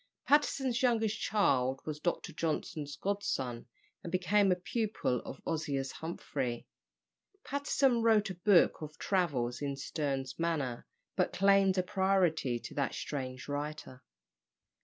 [0.25, 2.33] Patterson's youngest child was Dr.
[2.33, 3.67] Johnson's godson,
[4.01, 6.65] and became a pupil of Ozias Humphrey.
[7.43, 12.95] Patterson wrote a book of travels in Sterne's manner, but claimed a priority to that
[12.95, 14.01] strange writer.